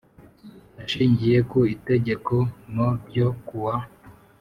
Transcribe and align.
Ashingiye 0.83 1.37
ku 1.49 1.59
itegeko 1.75 2.35
no 2.73 2.89
ryo 3.05 3.27
kuwa 3.45 3.75